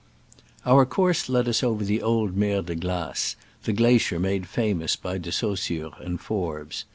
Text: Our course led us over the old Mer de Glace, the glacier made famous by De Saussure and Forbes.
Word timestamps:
Our 0.65 0.87
course 0.87 1.29
led 1.29 1.47
us 1.47 1.61
over 1.61 1.83
the 1.83 2.01
old 2.01 2.35
Mer 2.35 2.63
de 2.63 2.73
Glace, 2.73 3.35
the 3.65 3.71
glacier 3.71 4.19
made 4.19 4.47
famous 4.47 4.95
by 4.95 5.19
De 5.19 5.31
Saussure 5.31 5.91
and 5.99 6.19
Forbes. 6.19 6.85